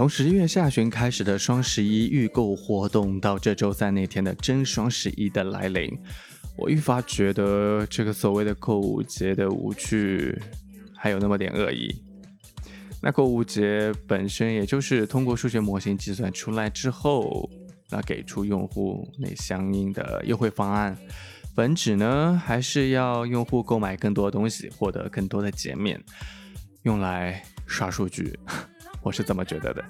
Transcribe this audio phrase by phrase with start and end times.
[0.00, 5.90] 从十一月下旬开始的双十一预购活动，到这周三那天的真双十一的来临，
[6.56, 10.40] 我愈发觉得这个所谓的购物节的无趣，
[10.96, 12.02] 还有那么点恶意。
[13.02, 17.50] 那购物节本身也就是通过数学模型计算出来之后，
[17.90, 20.96] 那给出用户那相应的优惠方案，
[21.54, 26.02] 本质呢还是要用户购买更多的东西，获得更多的减免，
[26.84, 28.34] 用来刷数据。
[29.02, 29.82] 我是这么觉得的，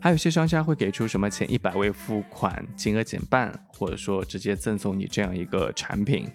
[0.00, 6.26] 还有些商家会给出什么前一百位付款金额减半，或者说直接赠送你这样一个产品，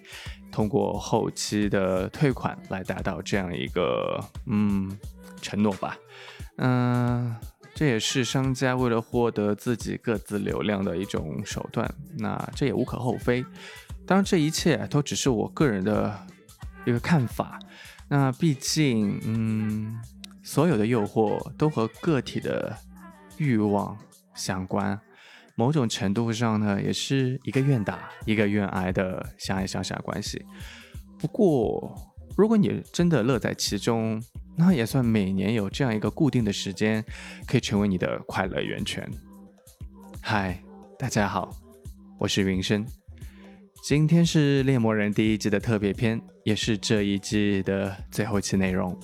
[0.52, 4.96] 通过后期的退款来达到这样一个嗯
[5.42, 5.96] 承诺吧。
[6.58, 7.34] 嗯，
[7.74, 13.44] 这也是商家为了获得自己各自流量的一种手段，那这也无可厚非。
[14.06, 16.16] 当然，这一切都只是我个人的
[16.84, 17.58] 一个看法。
[18.06, 20.00] 那毕竟，嗯。
[20.44, 22.76] 所有的诱惑都和个体的
[23.38, 23.96] 欲望
[24.34, 25.00] 相关，
[25.56, 30.44] 某种程度上呢，也是一个愿打一个愿挨的相爱相杀关系。
[31.18, 31.96] 不过，
[32.36, 34.22] 如果你真的乐在其中，
[34.54, 37.02] 那也算每年有这样一个固定的时间，
[37.46, 39.10] 可以成为你的快乐源泉。
[40.20, 40.62] 嗨，
[40.98, 41.56] 大家好，
[42.18, 42.86] 我是云生，
[43.82, 48.94] 今天是猎魔人第一季的特别篇，也是这一季的最后期内容。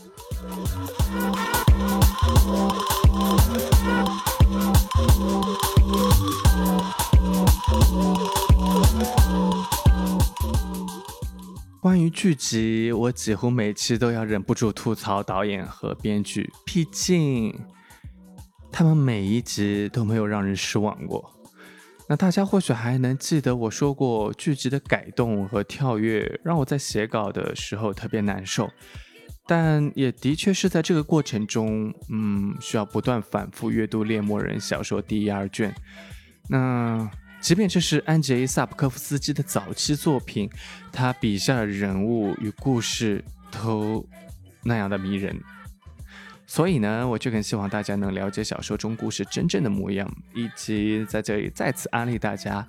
[11.80, 17.58] 关于剧集，我几乎每期都要忍不住吐槽导演和编剧，毕竟
[18.70, 21.32] 他们每一集都没有让人失望过。
[22.06, 28.68] 那大家或许还能记得我说过，剧集的改动和跳跃让我在写稿的时候特别难受。
[29.52, 35.74] 但也的确是在这个过程中，嗯，需要不断反复阅读《猎魔人》小说第一二卷。
[36.48, 40.48] 那即便这是安杰伊·萨普科夫斯基的早期作品，
[40.92, 44.08] 他笔下的人物与故事都
[44.62, 45.36] 那样的迷人。
[46.46, 52.64] 所以呢，我就更希望大家能了解小说中故事真正的模样，以及在这里再次安利大家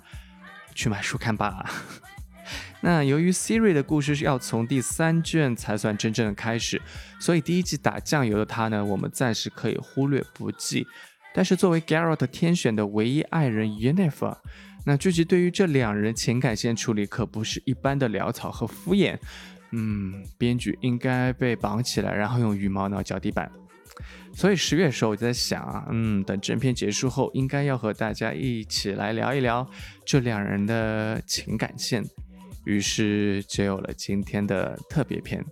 [0.74, 1.64] 去买书看吧。
[2.84, 6.82] 那由于 Siri 的故事是要从第三卷才算真正的开始，
[7.20, 10.86] 所以第一季打酱油的他呢，我们暂时可以忽略不计。
[11.32, 14.36] 但是作为 Garrett 天选的唯一爱人 Yennefer，
[14.84, 19.16] 那剧集对于这两人情感线处理可不是一般的潦草和敷衍。
[19.70, 23.50] 嗯，编剧应该被绑起来，然后用羽毛挠脚底板。
[24.34, 29.66] 所以十月的时候我就在想啊，嗯，等正片结束后，应该要和大家一起来聊一聊
[30.04, 32.04] 这两人的情感线。
[32.64, 35.44] 于是就有了今天的特别篇。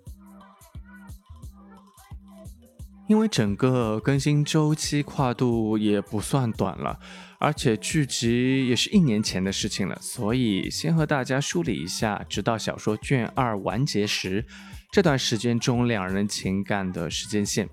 [3.09, 6.97] 因为整个更新周期跨度也不算短了，
[7.41, 14.45] 而且剧集也是一年前的事情了，所以先和大家梳理一下，直到小说卷二完结时
[14.93, 17.69] 这段时间中两人情感的时间线。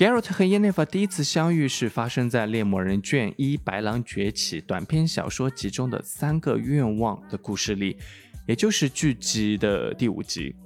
[0.00, 7.98] Garrett 和 Yennefer 第一次相遇是发生在《猎魔人》卷一《白狼崛起》短篇小说集中的三个愿望的故事里，
[8.46, 10.56] 也就是剧集的第五集。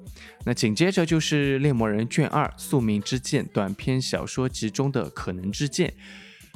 [0.44, 5.92] 那紧接着就是《猎魔人》卷二《宿命之剑》短篇小说集中的可能之剑。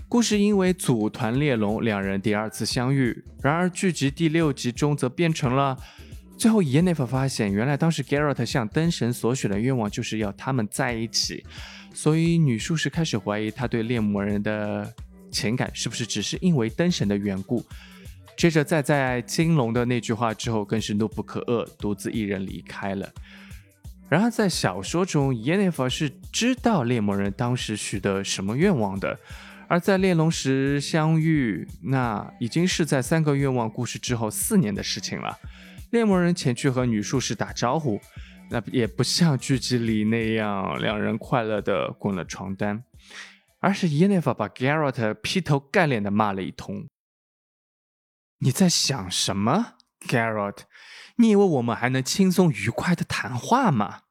[0.08, 3.24] 故事因为组团猎龙，两人第二次相遇。
[3.42, 5.76] 然而剧集第六集中则变成了
[6.36, 11.44] 最后，Yennefer 发现原来当时 Garrett 向灯神所许的愿望就是要他们在一起。
[12.00, 14.94] 所以女术士开始怀疑她对猎魔人的
[15.32, 17.66] 情感是不是只是因为灯神的缘故。
[18.36, 23.12] 接着再在金龙的那句话之后，更是怒不可遏，独自一人离开了。
[24.08, 29.19] 然而在小说中，耶内弗是知道猎魔人当时许的什么愿望的，
[29.67, 35.37] 而在猎龙时相遇，那已经是在三个愿望故事之后四年的事情了。
[35.90, 38.00] 猎魔人前去和女术士打招呼。
[38.50, 42.84] 那也不像剧集里那样，两人快乐的滚了床单，
[43.58, 46.86] 而是 Yennefer 把 Garrett 劈头盖脸的骂了一通。
[48.38, 49.74] 你在想什么
[50.06, 50.58] ，Garrett？
[51.16, 54.02] 你以为我们还能轻松愉快的谈话吗？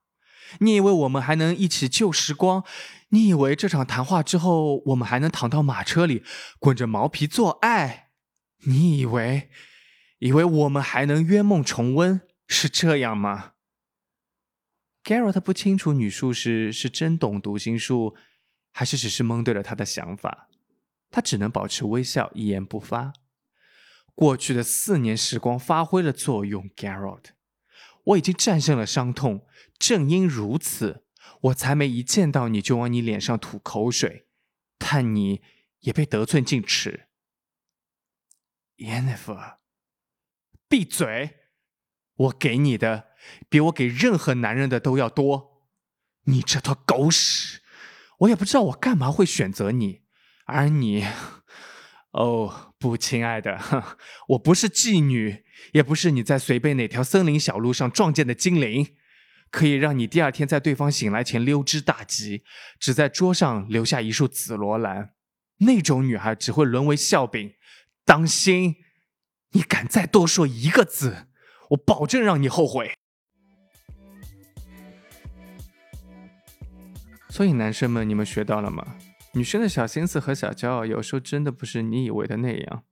[0.60, 2.64] 你以为我们还能一起旧时光？
[3.10, 6.24] 你以为这场谈话之后，我们还能躺到马车里，
[6.60, 8.10] 滚着毛皮做爱？
[8.66, 9.50] 你以为，
[10.20, 12.22] 以为我们还能约梦重温？
[12.48, 13.54] 是这样吗
[15.08, 18.18] ？Garrett 不清楚女术士是真懂读心术，
[18.74, 20.50] 还是只是蒙对了他的想法。
[21.10, 23.14] 他只能保持微笑，一言不发。
[24.14, 27.28] 过去的四年时光发挥了作用，Garrett。
[28.04, 29.48] 我已经战胜了伤痛，
[29.80, 31.06] 正因如此，
[31.44, 34.28] 我才没一见到你就往你脸上吐口水，
[34.78, 35.42] 但你
[35.80, 37.08] 也被得寸进尺。
[38.76, 39.60] Yennefer，
[40.68, 41.38] 闭嘴！
[42.18, 43.06] 我给你的
[43.50, 45.64] 比我给任何男人的都要多。
[46.24, 47.62] 你这坨狗屎！
[48.20, 50.02] 我也不知道我干嘛会选择你，
[50.46, 51.06] 而你，
[52.12, 53.60] 哦不，亲爱的，
[54.30, 58.96] 我不是妓女，也不是你在随便哪条森林小路上撞见的精灵，
[59.52, 62.44] 可以让你第二天在对方醒来前溜之大吉，
[62.80, 65.14] 只在桌上留下一束紫罗兰。
[65.60, 67.54] 那种女孩只会沦为笑柄。
[68.04, 68.76] 当心，
[69.52, 71.28] 你敢再多说一个字，
[71.70, 72.92] 我保证让你后悔。
[77.30, 78.96] 所以，男生们，你们学到了吗？
[79.34, 82.84] 女生的小心思和小骄傲，有时候真的不是你以为的那样。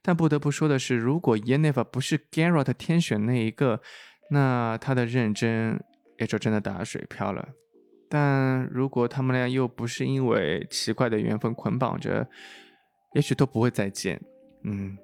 [0.00, 3.82] 但不得不说的是，如果 Yennefer 不是 Geralt 天选那一个，
[4.30, 5.78] 那他的认真
[6.18, 7.48] 也就真的打水漂了。
[8.08, 12.26] 但如果他们俩又不是因为奇怪的缘分捆绑着，
[13.14, 14.18] 也许都不会再见。
[14.62, 14.96] 嗯，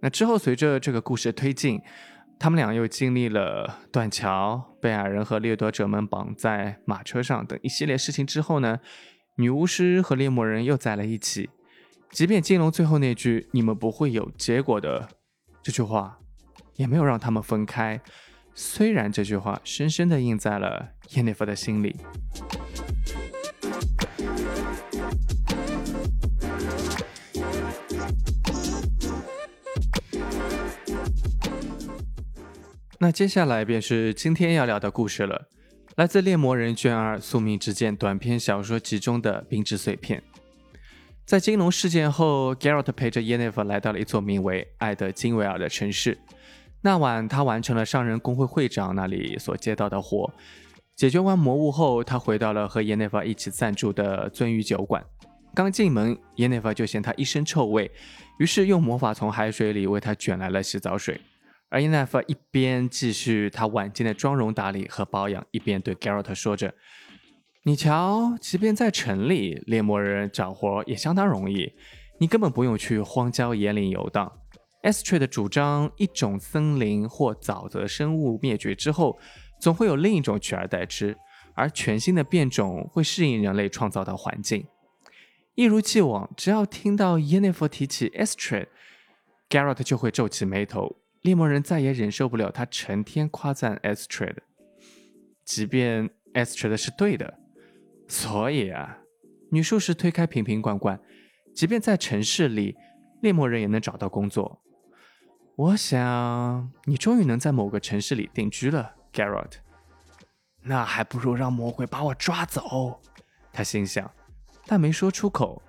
[0.00, 1.80] 那之后随着这个故事推进。
[2.38, 8.80] 他们俩又经历了断桥、被矮人和掠夺者们绑在马车上等一系列事情之后呢，
[9.36, 11.48] 女巫师和猎魔人又在了一起。
[12.10, 15.08] 即便金龙最后那句“你们不会有结果的”
[15.62, 16.18] 这句话，
[16.76, 18.00] 也没有让他们分开。
[18.54, 21.96] 虽然这句话深深地印在了耶内弗的心里。
[33.04, 35.46] 那接下来便是今天要聊的故事了，
[35.96, 40.22] 来自《猎魔人》卷二《宿命之剑》短篇小说集中的冰之碎片。
[41.26, 46.16] 在金龙事件后，Geralt 陪着 Yennefer 来到了一座名为爱德金维尔的城市。
[46.80, 50.32] 那晚，他完成了商人工会会长那里所接到的活。
[50.96, 55.04] 解决完魔物后，他回到了和 Yennefer 一起暂住的鳟鱼酒馆。
[55.54, 57.90] 刚进门，Yennefer 就嫌他一身臭味，
[58.38, 61.20] 于是用魔法从海水里为他卷来了洗澡水。
[61.74, 66.72] 而 e n f 一边继续他晚间的妆容打理和保养，一边对 Geralt 说着
[67.66, 71.72] ：“你瞧，即便在城里，猎魔人找活也相当容易，
[72.20, 74.30] 你根本不用去荒郊野岭游荡。
[74.84, 79.18] Estrid 主张，一种森林或沼泽生物灭绝之后，
[79.60, 81.16] 总会有另一种取而代之，
[81.56, 84.64] 而全新的变种会适应人类创造的环境。
[85.56, 94.36] 一如既往，只要听到 Yennefer 提起 Estrid，Geralt 就会皱起眉头。”猎魔人再也忍受不了他成天夸赞 estrad
[95.42, 97.38] 即便 estrad 是对的，
[98.06, 98.98] 所以啊，
[99.50, 101.00] 女术士推开瓶瓶罐罐，
[101.54, 102.76] 即便在城市里，
[103.22, 104.60] 猎魔人也能找到工作。
[105.56, 109.52] 我想你终于能在某个城市里定居了，Garrett。
[110.62, 113.00] 那还不如让魔鬼把我抓走，
[113.50, 114.10] 他心想，
[114.66, 115.62] 但没说出口。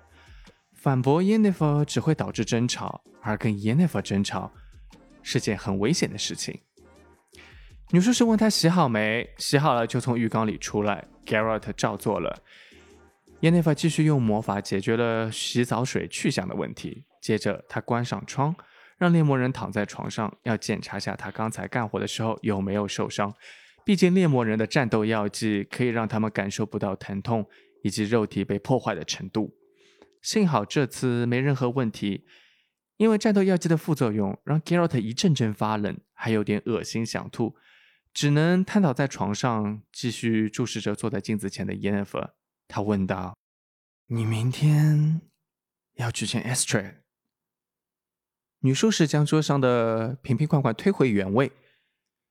[0.74, 4.52] 反驳 Yennefer 只会导致争吵，而跟 Yennefer 争吵。
[5.26, 6.60] 是件很危险的事情。
[7.90, 9.28] 女术士问他洗好没？
[9.38, 11.04] 洗好了就从浴缸里出来。
[11.24, 12.44] Garrett 照做了。
[13.40, 17.04] Yennefer 继续用魔法解决了洗澡水去向的问题。
[17.20, 18.54] 接着他关上窗，
[18.98, 23.34] 让猎魔人躺在床上，要检查下他刚才干活的时候有没有受伤。
[23.84, 27.44] 毕竟猎魔人的战斗药剂可以让他们感受不到疼痛
[27.82, 29.56] 以及肉体被破坏的程度。
[30.22, 32.24] 幸好这次没任何问题。
[32.96, 37.56] 因为战斗药剂的副作用，让 Geralt 一阵阵发冷，还有点恶心想吐，
[38.14, 42.30] 只能瘫倒在床上，继续注视着坐在镜子前的 Yennefer。
[42.68, 43.36] 他问道
[44.08, 45.20] ：“你明天
[45.94, 47.02] 要去见 Estrid？”
[48.60, 51.52] 女术士将桌上的瓶瓶罐罐推回原位，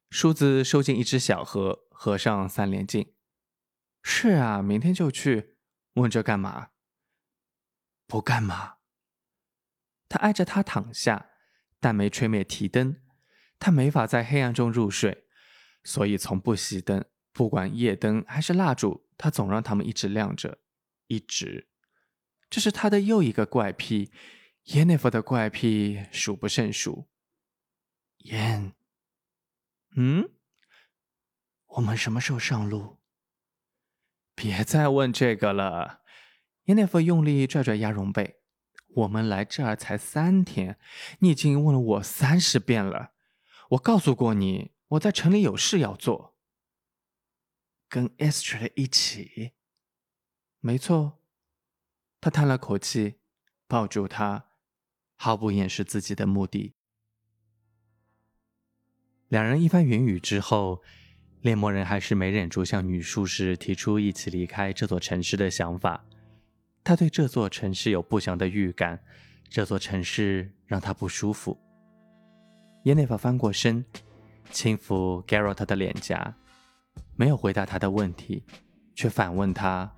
[0.09, 3.13] 梳子收进一只小盒，合上三连镜。
[4.01, 5.55] “是啊，明天就去。”
[5.95, 6.69] 问这干嘛？
[8.07, 8.74] 不干嘛。
[10.07, 11.29] 他挨着他躺下，
[11.79, 13.01] 但没吹灭提灯。
[13.59, 15.25] 他没法在黑暗中入睡，
[15.83, 17.05] 所以从不熄灯。
[17.31, 20.59] 不管夜灯还是蜡烛，他总让他们一直亮着，
[21.07, 21.67] 一直。
[22.49, 24.11] 这是他的又一个怪癖。
[24.65, 27.07] 耶内弗的怪癖数不胜数。
[28.19, 28.73] 耶，
[29.95, 30.29] 嗯，
[31.65, 32.99] 我们什么时候上路？
[34.33, 36.01] 别再问这个了。
[36.63, 38.41] 耶内弗用力拽拽鸭绒被。
[38.95, 40.77] 我们来这儿才三天，
[41.19, 43.11] 你已经问了我三十遍了。
[43.71, 46.35] 我告诉过你，我在城里有事要做。
[47.89, 49.51] 跟 Estrid 一起？
[50.59, 51.19] 没错。
[52.21, 53.15] 他叹了口气，
[53.67, 54.45] 抱住她，
[55.15, 56.73] 毫不掩饰自己的目的。
[59.27, 60.81] 两人一番云雨之后，
[61.41, 66.05] 猎魔人还是没忍住向女术士提出一起离开这座城市的想法。
[66.85, 68.99] 他对这座城市有不祥的预感，
[69.49, 71.59] 这座城市让他不舒服。
[72.83, 73.83] 耶内法翻过身，
[74.51, 76.35] 轻抚 Garrett 的脸颊，
[77.15, 78.43] 没有回答他的问题，
[78.93, 79.91] 却反问他：“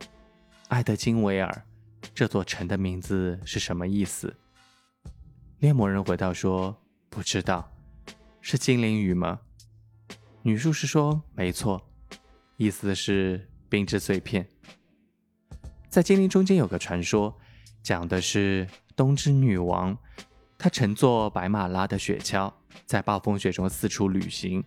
[0.69, 1.65] 艾德金维尔，
[2.15, 4.33] 这座城的名字是什么意思？”
[5.59, 6.73] 猎魔人回答说
[7.11, 7.69] ：“不知道，
[8.39, 9.41] 是精灵语吗？”
[10.41, 11.85] 女术士说：“没错，
[12.55, 14.47] 意思是冰之碎片。”
[15.89, 17.35] 在精灵中间有个传说，
[17.81, 19.97] 讲的是冬之女王，
[20.57, 22.53] 她乘坐白马拉的雪橇，
[22.85, 24.63] 在暴风雪中四处旅行，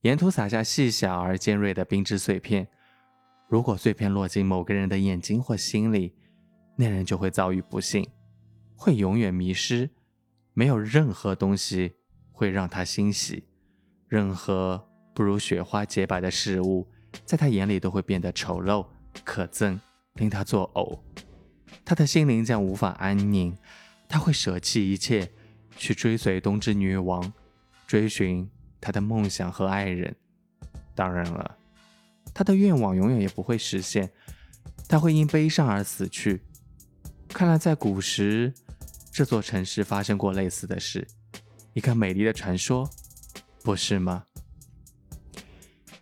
[0.00, 2.66] 沿途撒下细小而尖锐的冰之碎片。
[3.48, 6.14] 如果碎片落进某个人的眼睛或心里，
[6.76, 8.08] 那人就会遭遇不幸，
[8.74, 9.90] 会永远迷失。
[10.54, 11.94] 没有任何东西
[12.32, 13.44] 会让他欣喜，
[14.08, 16.88] 任何不如雪花洁白的事物，
[17.24, 18.86] 在他眼里都会变得丑陋
[19.24, 19.78] 可憎。
[20.14, 21.00] 令他作呕，
[21.84, 23.56] 他的心灵将无法安宁。
[24.08, 25.32] 他会舍弃一切，
[25.76, 27.32] 去追随冬之女王，
[27.86, 28.48] 追寻
[28.80, 30.14] 他的梦想和爱人。
[30.94, 31.58] 当然了，
[32.32, 34.12] 他的愿望永远也不会实现。
[34.88, 36.42] 他会因悲伤而死去。
[37.28, 38.54] 看来在古时，
[39.10, 41.08] 这座城市发生过类似的事，
[41.72, 42.88] 一个美丽的传说，
[43.64, 44.26] 不是吗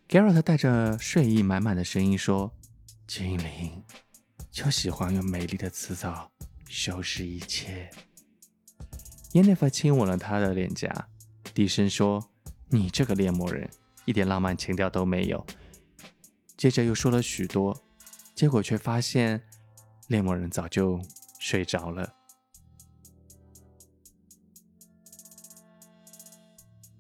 [0.09, 2.53] ？Garrett 带着睡意满满的声音说
[3.07, 3.83] ：“精灵。”
[4.53, 6.31] 就喜欢用美丽的辞藻
[6.69, 7.91] 修饰一切。
[9.33, 11.09] 耶内弗亲吻了他的脸颊，
[11.55, 12.31] 低声说
[12.69, 13.69] ：“你这个猎魔人，
[14.05, 15.45] 一点浪漫情调都没有。”
[16.55, 17.83] 接着又说了许多，
[18.35, 19.43] 结果却发现
[20.09, 21.01] 猎魔人早就
[21.39, 22.15] 睡着了。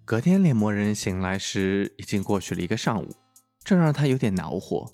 [0.06, 3.14] 隔天，猎魔人醒来时已经过去了一个上午，
[3.62, 4.90] 这让他有点恼火。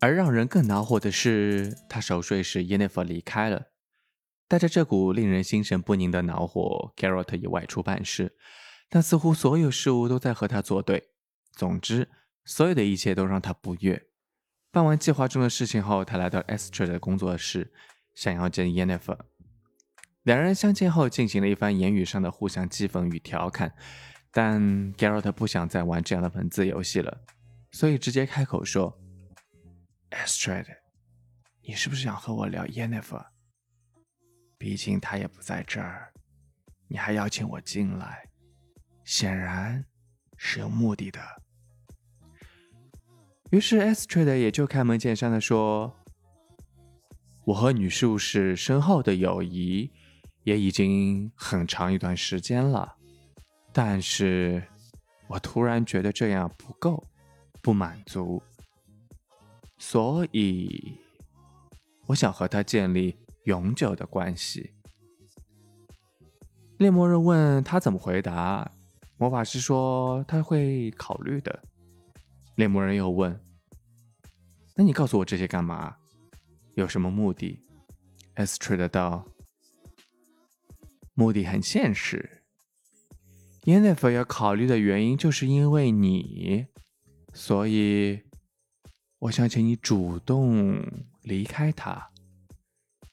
[0.00, 3.66] 而让人更恼火的是，他熟睡时，y e n n i f e r 离开了。
[4.48, 8.34] 带着这股令人心神不宁的恼火，Garrett 也外出办事，
[8.88, 11.10] 但似乎所有事物都在和他作对。
[11.52, 12.08] 总之，
[12.46, 14.06] 所有的一切都让他不悦。
[14.72, 17.70] 办完计划中的事情后，他来到 Esther 的工作室，
[18.14, 19.24] 想要见 y e n n i f e r。
[20.22, 23.74] 两人相见后，进行了一番言语上的互相讥讽与调侃，
[24.32, 27.20] 但 Garrett 不想再玩这样的文字游戏了，
[27.70, 28.99] 所以直接开口说。
[30.10, 30.66] Estrid，
[31.62, 33.26] 你是不是想和我聊 Yennefer？
[34.58, 36.12] 毕竟他也不在这儿，
[36.88, 38.28] 你还邀请我进来，
[39.04, 39.84] 显然
[40.36, 41.20] 是有目的的。
[43.50, 45.96] 于是 estrid 也就开门见山的说
[47.46, 49.90] ：“我和女术士深厚的友谊
[50.42, 52.96] 也已经很长一段时间了，
[53.72, 54.62] 但是
[55.28, 57.06] 我突然觉得这样不够，
[57.62, 58.42] 不满足。”
[59.82, 60.92] 所以，
[62.06, 64.74] 我想和他建立永久的关系。
[66.76, 68.70] 猎魔人问他怎么回答，
[69.16, 71.62] 魔法师说他会考虑的。
[72.56, 73.40] 猎魔人又问
[74.76, 75.96] ：“那你告诉我这些干嘛？
[76.74, 77.58] 有什么目的？”
[78.36, 79.24] s t r a 道
[81.14, 82.42] ：“目的很现实。
[83.62, 86.66] Yennefer 要考虑的原因就是因为你，
[87.32, 88.20] 所以。”
[89.20, 90.82] 我想请你主动
[91.20, 92.10] 离开他。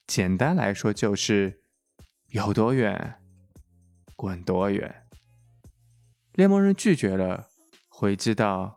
[0.06, 1.62] 简单来说，就是
[2.28, 3.20] 有多远，
[4.16, 5.06] 滚多远。
[6.32, 7.50] 联盟人拒绝了，
[7.88, 8.74] 回击道：“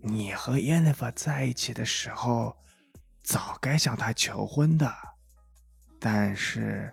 [0.00, 2.56] 你和耶内弗在一起的时候，
[3.22, 4.90] 早该向他求婚的，
[6.00, 6.90] 但是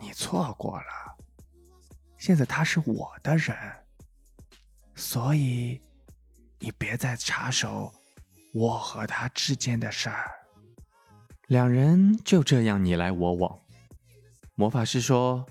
[0.00, 1.16] 你错过了。
[2.18, 3.56] 现在他是我的人，
[4.96, 5.80] 所以
[6.58, 7.94] 你别再插手。”
[8.56, 10.30] 我和他之间的事儿，
[11.46, 13.60] 两人就这样你来我往。
[14.54, 15.44] 魔法师说：“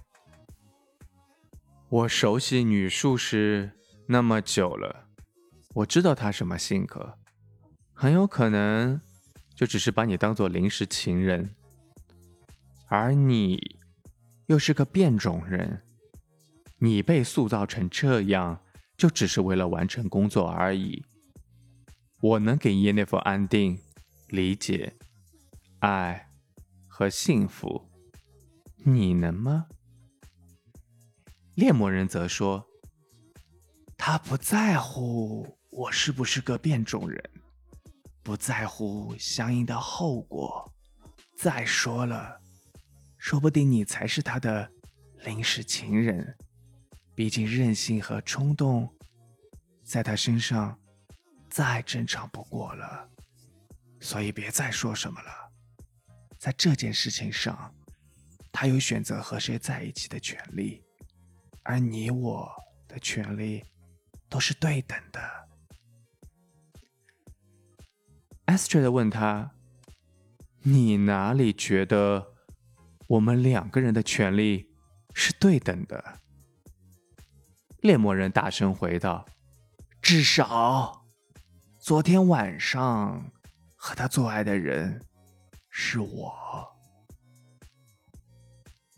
[1.88, 3.70] 我熟悉女术士
[4.08, 5.06] 那么久了，
[5.76, 7.20] 我知道她什么性格，
[7.94, 9.00] 很有可能
[9.54, 11.54] 就只是把你当做临时情人，
[12.88, 13.78] 而你
[14.48, 15.84] 又是个变种人，
[16.80, 18.60] 你被塑造成这样，
[18.98, 21.06] 就只是为了完成工作而已。”
[22.22, 23.80] 我能给耶内弗安定、
[24.30, 24.96] 理解、
[25.80, 26.30] 爱
[26.88, 27.90] 和幸福，
[28.78, 29.68] 你能吗？
[31.56, 32.66] 猎魔人则说
[33.98, 37.32] ：“他不在乎我是不是个变种人，
[38.24, 40.74] 不在乎相应的后果。
[41.38, 42.42] 再说了，
[43.18, 44.72] 说不定你才是他的
[45.24, 46.36] 临时情人。
[47.14, 48.94] 毕竟任性和冲动，
[49.84, 50.78] 在他身上
[51.56, 53.10] 再正常不过了。
[54.02, 55.32] 所以别再说什么了。
[56.38, 57.74] 在这件事情上，
[58.52, 60.84] 他有选择和谁在一起的权利，
[61.64, 62.52] 而你我
[62.90, 63.64] 的权利
[64.28, 65.48] 都是对等的。
[68.48, 69.52] Esther 问他
[70.64, 72.34] ：“你哪里觉得
[73.08, 74.74] 我们两个人的权利
[75.14, 76.20] 是对等的？”
[77.80, 79.26] 猎魔人大声回道
[80.02, 81.05] ：“至少，
[81.86, 83.32] 昨天晚上
[83.76, 85.00] 和他做爱的人
[85.70, 86.36] 是我。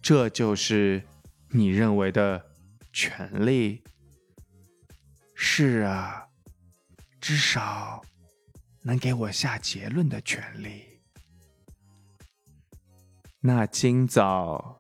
[0.02, 1.04] 这就是
[1.50, 2.42] 你认为的
[2.94, 3.84] 权利？
[5.36, 6.30] 是啊，
[7.20, 8.02] 至少。”
[8.84, 11.02] 能给我下结论的权利。
[13.42, 14.80] 那今早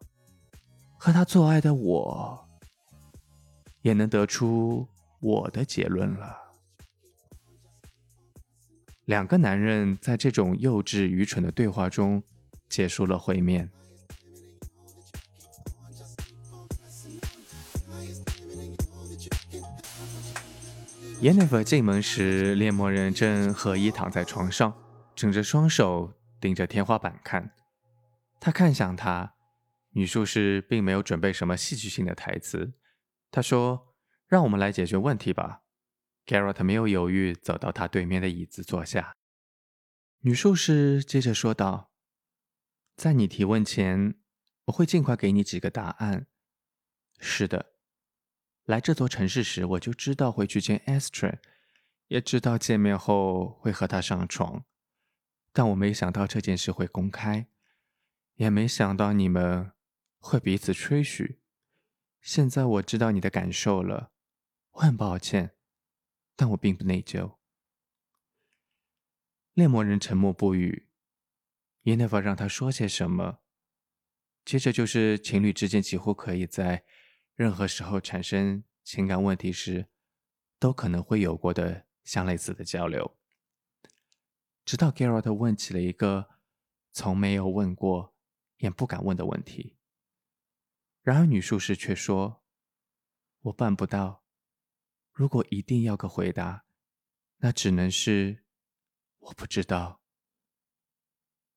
[0.97, 2.47] 和他做爱的我，
[3.81, 4.87] 也能得出
[5.19, 6.46] 我的结论了。
[9.07, 12.21] 两个男人在这种幼稚愚蠢的对话中
[12.67, 13.69] 结束了会面。
[21.21, 24.73] Yennefer 进门时，猎魔人正合衣躺在床上，
[25.15, 26.11] 枕着双手
[26.41, 27.51] 盯着天花板看。
[28.41, 29.35] 他看向他，
[29.91, 32.73] 女术士并没有准备什么戏剧性的台词。
[33.31, 33.95] 他说
[34.27, 35.61] ：“让我们来解决问题吧。”
[36.27, 39.15] Garrett 没有犹豫，走到他对面的椅子坐下。
[40.19, 41.89] 女术士接着说道
[42.97, 44.15] ：“在你提问前，
[44.65, 46.27] 我会尽快给你几个答案。
[47.17, 47.73] 是的。”
[48.65, 51.39] 来这座城市时，我就知道会去见 Astrid，
[52.07, 54.65] 也知道见面后会和他上床，
[55.53, 57.47] 但我没想到这件事会公开，
[58.35, 59.71] 也没想到你们
[60.19, 61.39] 会彼此吹嘘。
[62.19, 64.11] 现在我知道你的感受了，
[64.71, 65.55] 我很抱歉，
[66.37, 67.35] 但我并不内疚。
[69.53, 70.87] 猎魔人沉默不语
[71.81, 73.39] y e n e v e r 让他说些什么，
[74.45, 76.85] 接着就是情侣之间几乎可以在。
[77.35, 79.89] 任何时候产生情感问题时，
[80.57, 83.15] 都可能会有过的相类似的交流。
[84.65, 86.29] 直到 Garrett 问起了一个
[86.91, 88.15] 从没有问过
[88.57, 89.77] 也不敢问的问题，
[91.03, 92.43] 然而女术士却说
[93.41, 94.26] ：“我办不到。
[95.17, 96.63] 如果一定要个回答，
[97.37, 98.45] 那只能是
[99.17, 99.99] 我不知道。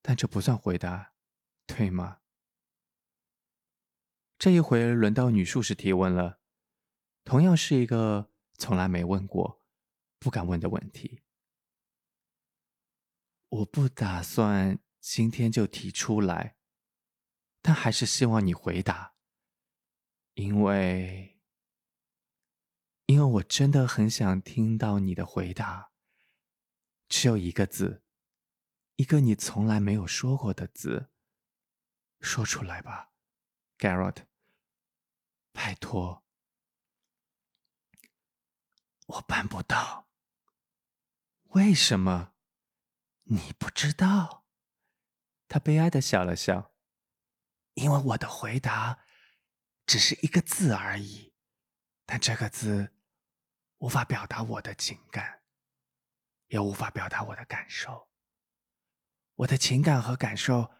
[0.00, 1.12] 但这不算回答，
[1.66, 2.20] 对吗？”
[4.38, 6.40] 这一回轮到女术士提问了，
[7.22, 9.62] 同样是一个从来没问过、
[10.18, 11.20] 不敢问的问题。
[13.50, 16.56] 我不打算今天就提出来，
[17.60, 19.14] 但还是希望你回答，
[20.32, 21.39] 因为，
[23.10, 25.90] 因为我真的很想听到你的回答。
[27.08, 28.04] 只有一个字，
[28.94, 31.10] 一个你从来没有说过的字，
[32.20, 33.10] 说出来吧
[33.78, 34.26] ，Garrett。
[35.50, 36.22] 拜托，
[39.06, 40.08] 我办不到。
[41.46, 42.32] 为什么？
[43.24, 44.44] 你不知道？
[45.48, 46.72] 他悲哀的笑了笑。
[47.74, 49.00] 因为我的回答
[49.84, 51.34] 只是一个字而已，
[52.06, 52.92] 但这个字
[53.80, 55.42] 无法表达我的情感，
[56.46, 58.08] 也无法表达我的感受。
[59.34, 60.72] 我的情感和感受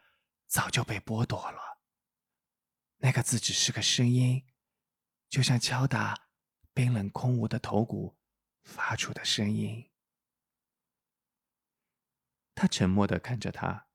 [0.47, 1.81] 早就被剥夺了。
[2.97, 4.47] 那个字只是个声音。
[5.31, 6.27] 就像敲打
[6.73, 8.19] 冰冷空无的头骨
[8.65, 9.89] 发出的声音。
[12.53, 13.87] 他沉默的看着他，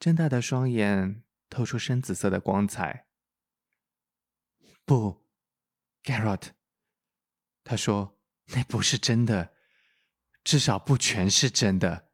[0.00, 3.06] 睁大的双眼透出深紫色的光彩。
[4.84, 5.24] 不
[6.02, 6.54] ，Garrett，
[7.64, 8.18] 他说
[8.54, 9.54] ：“那不是真的，
[10.42, 12.10] 至少不全是真的。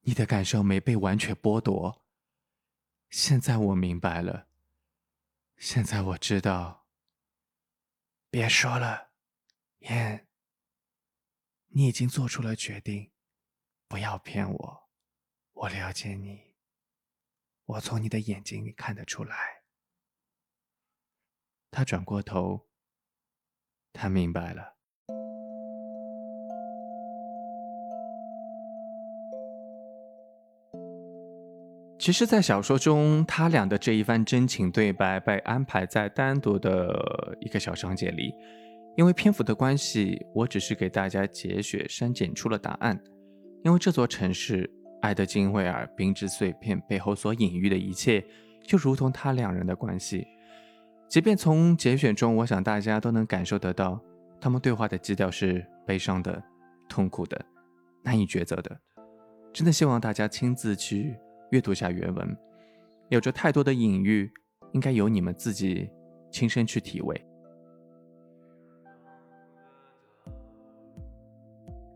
[0.00, 2.06] 你的感受没被完全剥夺。
[3.10, 4.48] 现在我明白了，
[5.56, 6.88] 现在我知道。”
[8.30, 9.12] 别说了，
[9.80, 10.28] 燕。
[11.68, 13.12] 你已经做出了决定，
[13.86, 14.90] 不要骗我。
[15.52, 16.56] 我了解你，
[17.64, 19.64] 我从你的眼睛里看得出来。
[21.70, 22.68] 他转过头，
[23.94, 24.74] 他明白了。
[31.98, 38.34] 其实，在小说中，他俩的这一番真情对白被安排在单独的一个小章节里。
[38.96, 43.00] 因为篇幅的关系，我只是给大家节选删减出了答案。
[43.62, 48.22] 因为这座城市，爱德金威尔冰之碎片背后所隐喻的一切，
[48.66, 50.26] 就如同他两人的关系。
[51.14, 54.00] 即便从节选中，我想大家都能感受得到，
[54.40, 56.42] 他们对话的基调是悲伤的、
[56.88, 57.40] 痛苦的、
[58.02, 58.80] 难以抉择的。
[59.52, 61.16] 真的希望大家亲自去
[61.52, 62.36] 阅读下原文，
[63.10, 64.28] 有着太多的隐喻，
[64.72, 65.88] 应该由你们自己
[66.32, 67.24] 亲身去体味。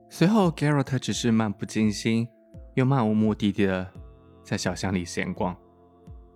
[0.08, 2.28] 随后，Garrett 只是漫不经心，
[2.74, 3.92] 又漫无目的的
[4.44, 5.56] 在小巷里闲逛。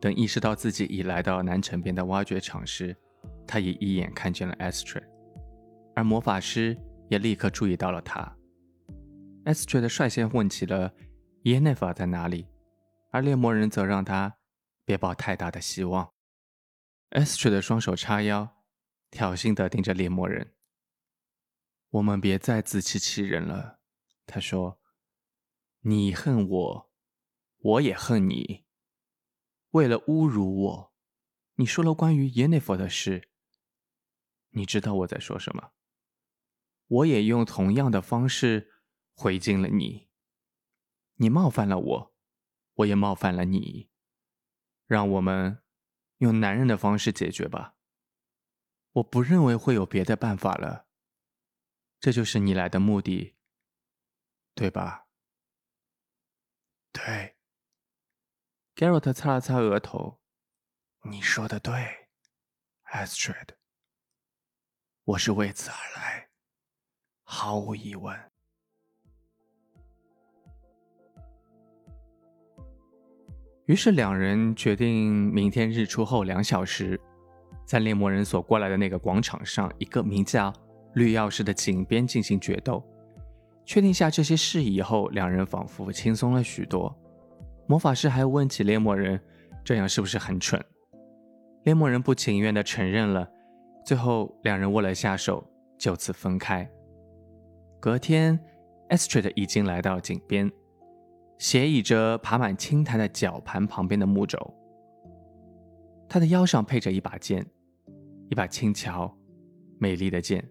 [0.02, 2.96] 等意识到自己已来到南城边的挖掘场时，
[3.46, 5.04] 他也一眼看见了 Astrid，
[5.94, 6.76] 而魔法师
[7.08, 8.36] 也立刻注意到了他。
[9.44, 10.92] Astrid 率先问起了
[11.44, 12.48] Yennefer 在哪里，
[13.12, 14.38] 而猎魔人则让他
[14.84, 16.12] 别抱太大的希望。
[17.10, 18.56] Astrid 的双手叉腰，
[19.08, 20.52] 挑衅地盯着猎魔人。
[21.90, 23.78] 我们别再自欺欺人了，
[24.26, 24.80] 他说
[25.82, 26.90] ：“你恨我，
[27.58, 28.64] 我也恨你。
[29.72, 30.94] 为了侮辱我，
[31.56, 33.30] 你说了关于 Yennefer 的事。
[34.50, 35.72] 你知道我在说什么？
[36.86, 38.70] 我也用同样的方式
[39.14, 40.10] 回敬了你。
[41.14, 42.14] 你冒犯了我，
[42.74, 43.90] 我也冒犯了你。
[44.86, 45.62] 让我们
[46.18, 47.76] 用男人的方式解决吧。
[48.92, 50.86] 我不认为会有别的办法了。”
[51.98, 53.36] 这就是你来的目的，
[54.54, 55.06] 对吧？
[56.92, 57.36] 对。
[58.74, 60.18] Garrett 擦了擦额头，
[61.04, 61.72] 你说的对
[62.90, 63.50] ，Astrid。
[65.04, 66.28] 我是为此而来，
[67.22, 68.18] 毫无疑问。
[73.66, 76.98] 于是两人决定明天日出后两小时，
[77.66, 80.52] 在猎魔人所过来的那个广场上，一个名叫……
[80.94, 82.86] 绿钥匙的井边进行决斗，
[83.64, 86.94] 确定下这些事以后，两人仿佛轻松了许多。
[87.66, 89.20] 魔法师还问起猎魔人，
[89.64, 90.62] 这样是不是很蠢？
[91.64, 93.28] 猎魔人不情愿地承认了。
[93.84, 95.44] 最后，两人握了下手，
[95.78, 96.68] 就此分开。
[97.80, 98.38] 隔天
[98.90, 100.50] ，Astrid 已经来到井边，
[101.38, 104.38] 斜倚着爬满青苔的绞盘旁边的木轴，
[106.08, 107.44] 他的腰上配着一把剑，
[108.28, 109.16] 一把轻巧、
[109.78, 110.48] 美丽的剑。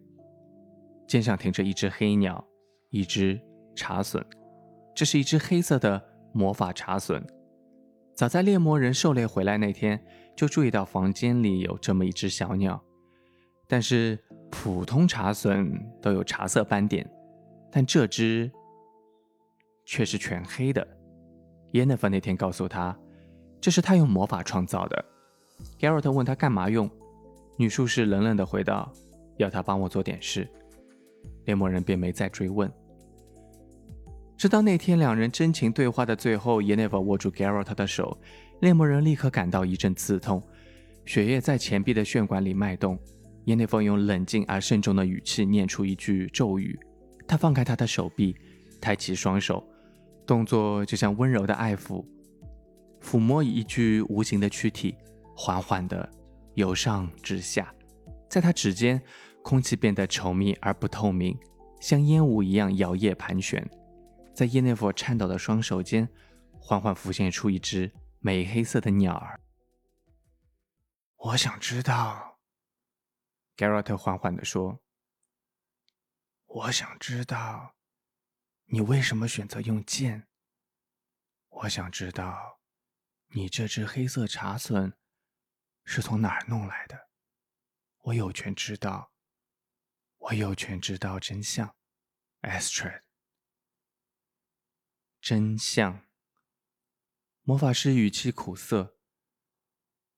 [1.07, 2.45] 剑上停着一只黑鸟，
[2.89, 3.39] 一只
[3.75, 4.23] 茶隼。
[4.93, 7.23] 这是一只黑色的魔法茶隼。
[8.15, 10.03] 早在猎魔人狩猎回来那天，
[10.35, 12.81] 就注意到房间里有这么一只小鸟。
[13.67, 14.19] 但是
[14.51, 17.09] 普通茶隼都有茶色斑点，
[17.71, 18.51] 但这只
[19.85, 20.85] 却是全黑的。
[21.71, 22.95] 耶娜芬那天告诉他，
[23.61, 25.05] 这是他用魔法创造的。
[25.79, 26.89] Garrett 问他干嘛用，
[27.57, 28.91] 女术士冷冷地回道
[29.37, 30.47] ：“要他帮我做点事。”
[31.45, 32.71] 猎魔人便没再追问。
[34.41, 38.19] 直到那天两人真情对话的最后，耶 e 弗握住 Garrett 的手，
[38.61, 40.41] 猎魔人立刻感到一阵刺痛，
[41.05, 42.97] 血液在前臂的血管里脉动。
[43.45, 46.75] 耶 e 弗用冷静而慎重的语气念出一句咒语，
[47.27, 48.35] 他放开他的手臂，
[48.81, 49.63] 抬起双手，
[50.25, 52.03] 动作就像温柔的爱抚，
[52.99, 54.95] 抚摸一具无形的躯体，
[55.35, 56.09] 缓缓地
[56.55, 57.71] 由上至下，
[58.27, 58.99] 在他指尖。
[59.43, 61.37] 空气变得稠密而不透明，
[61.79, 63.63] 像烟雾一样摇曳盘旋。
[64.33, 66.09] 在耶内弗颤抖的双手间，
[66.59, 69.39] 缓缓浮现出一只美黑色的鸟儿。
[71.15, 72.39] 我想知道
[73.55, 74.81] ，Garrett 缓缓地说
[76.45, 77.75] ：“我想知道，
[78.65, 80.27] 你为什么选择用剑？
[81.49, 82.59] 我想知道，
[83.35, 84.93] 你这只黑色茶笋
[85.83, 87.09] 是从哪儿弄来的？
[88.03, 89.09] 我有权知道。”
[90.25, 91.75] 我有权知道真相
[92.43, 93.01] ，Astrid。
[95.21, 96.07] 真相。
[97.43, 98.97] 魔法师语气苦涩。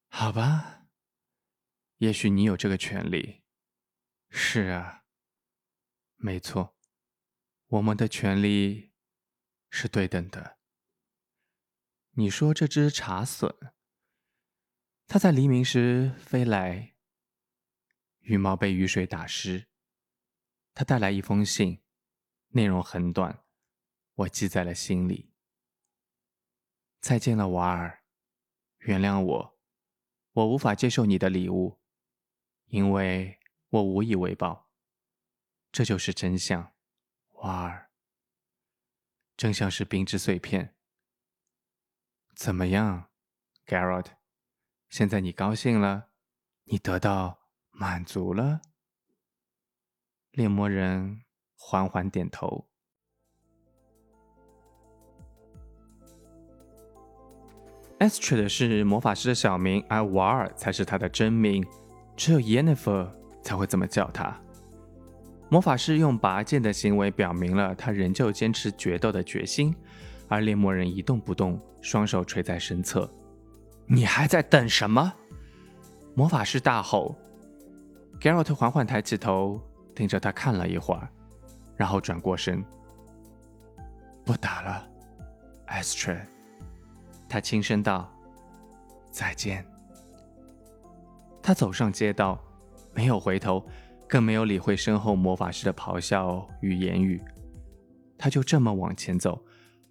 [0.07, 0.87] 好吧，
[1.97, 3.43] 也许你有这个权利。
[4.29, 5.03] 是啊，
[6.15, 6.75] 没错，
[7.67, 8.93] 我们的权利
[9.69, 10.57] 是对等的。
[12.11, 13.73] 你说这只茶隼，
[15.07, 16.95] 它在黎明时飞来，
[18.19, 19.67] 羽毛被雨水打湿。
[20.73, 21.83] 他带来一封信，
[22.49, 23.42] 内容很短，
[24.15, 25.33] 我记在了心里。
[26.99, 28.03] 再见了，瓦尔，
[28.79, 29.59] 原谅我，
[30.31, 31.81] 我无法接受你的礼物，
[32.65, 34.69] 因为我无以为报。
[35.71, 36.73] 这就是真相，
[37.31, 37.91] 瓦尔。
[39.35, 40.75] 真相是冰之碎片。
[42.35, 43.09] 怎么样
[43.65, 44.17] ，Garrett？
[44.89, 46.11] 现在你高兴了？
[46.65, 48.61] 你得到满足了？
[50.31, 52.69] 猎魔人缓缓点头。
[58.03, 61.65] Astrid 是魔法师的小名，而瓦尔才是他的真名。
[62.17, 63.07] 只有 Yennefer
[63.41, 64.37] 才会这么叫他。
[65.47, 69.73] 魔法师用拔剑的行为表明了他仍旧坚持决斗的决心，
[70.27, 73.09] 而猎魔人一动不动，双手垂在身侧。
[73.85, 75.13] 你还在等什么？
[76.13, 77.15] 魔法师大吼。
[78.19, 79.61] Geralt 缓缓抬起头，
[79.95, 81.07] 盯着他看了一会儿，
[81.77, 82.61] 然后转过身。
[84.25, 84.87] 不打了
[85.69, 86.32] ，Astrid。
[87.33, 88.07] 他轻声道
[89.09, 89.65] ：“再见。”
[91.41, 92.39] 他走上街道，
[92.93, 93.65] 没有回头，
[94.07, 97.19] 更没有理会身后魔法师的咆哮与言语。
[98.19, 99.43] 他就这么往前走，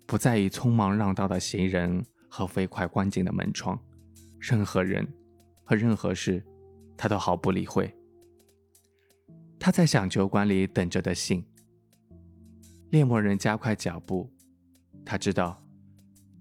[0.07, 3.76] 不在意匆忙让道的行人和飞快关紧的门窗。
[4.38, 5.05] 任何人
[5.64, 6.46] 和任何事，
[6.96, 7.92] 他都毫不理会。
[9.59, 11.44] 他在想酒馆里等着的信。
[12.90, 14.31] 猎魔人加快脚步，
[15.05, 15.62] 他知道，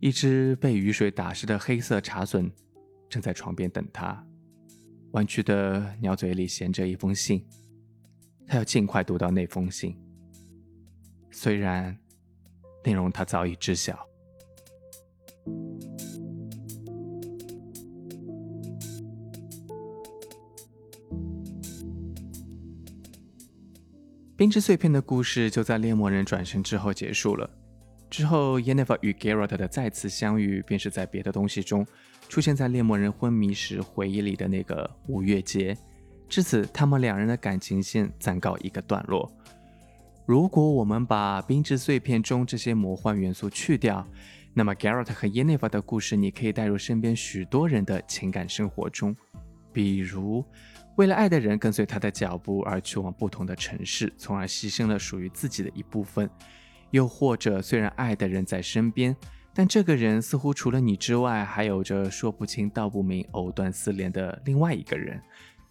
[0.02, 2.52] 一只被雨水打湿的黑色茶笋
[3.08, 4.26] 正在床边等他。
[5.12, 7.46] 弯曲的鸟嘴里衔着一封信，
[8.48, 9.96] 他要尽快读到那封信。
[11.30, 11.96] 虽然
[12.84, 14.04] 内容他早已知晓。
[24.36, 27.48] 冰之碎片的故事就在猎魔人转身之后结束了。
[28.12, 31.88] 之后，Yennefer 与 Geralt 的再次相遇，便是在别的东西中
[32.28, 35.76] 出现在猎魔人昏迷时回忆里的那个五月节。
[36.28, 39.32] 至此，他们两人的感情线暂告一个段落。
[40.26, 44.06] 如果我们把冰之碎片中这些魔幻元素去掉，
[44.54, 49.16] 那么 Geralt 和 Yennefer 的故事，你可以带入身边许多人的情感生活中，
[49.72, 50.46] 比如。
[50.98, 56.28] 为了爱的人跟随他的脚步而去往不同的城市，从而牺牲了属于自己的一部分；
[56.92, 59.16] 又或者，虽然爱的人在身边，
[59.54, 65.22] 但这个人似乎除了你之外，还有着说不清道不明、藕断丝连的另外一个人，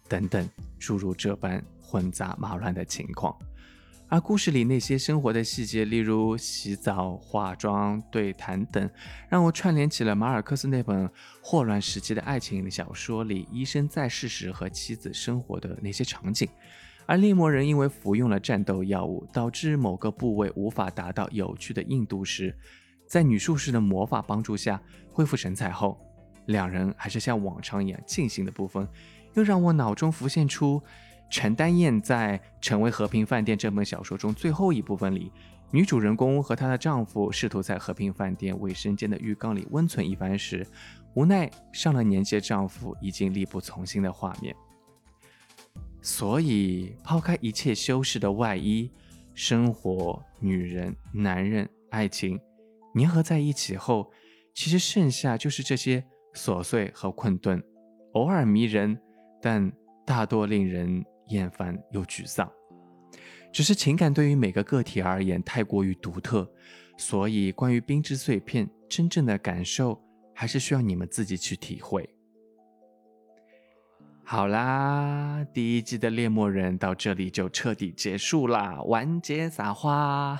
[0.07, 3.35] 等等，诸如这般混杂马乱的情况。
[4.07, 8.89] 而故事里那些生活的细节，例如洗澡、化妆、对谈等，
[9.29, 11.09] 让我串联起了马尔克斯那本
[11.41, 16.49] 霍乱时期的爱情小说里医生在世时和妻子生活的那些场景。
[17.11, 22.55] 而猎魔人因为服用了战斗药物，导致某个部位无法达到有趣的硬度时，
[23.05, 25.99] 在女术士的魔法帮助下恢复神采后，
[26.45, 28.87] 两人还是像往常一样进行的部分，
[29.33, 30.81] 又让我脑中浮现出。
[31.29, 35.33] 陈丹燕在《成为和平饭店》这本小说中最后一部分里，
[35.69, 40.65] 女主人公和她的丈夫试图在和平饭店卫生间的浴缸里温存一番时，
[41.15, 44.55] 无奈上了年纪的丈夫已经力不从心的画面。
[46.01, 48.89] 所以，抛开一切修饰的外衣，
[49.33, 52.39] 生活、女人、男人、爱情
[52.95, 54.11] 粘合在一起后，
[54.53, 57.63] 其实剩下就是这些琐碎和困顿，
[58.13, 58.99] 偶尔迷人，
[59.41, 59.71] 但
[60.05, 61.03] 大多令人。
[61.27, 62.51] 厌烦又沮丧，
[63.53, 66.45] 只是情感对于每个个体而言太过于独特，
[66.97, 69.97] 所以关于冰之碎片真正的感受，
[70.35, 72.09] 还是需要你们自己去体会。
[74.31, 80.39] 好啦，第一季的猎魔人到这里就彻底结束啦，完结撒花。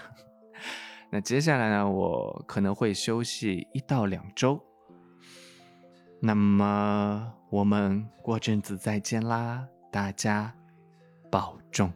[1.11, 4.57] 那接下来呢，我可能会休息一到两周，
[6.21, 10.55] 那么我们过阵子再见啦，大家。
[11.29, 11.91] 保重。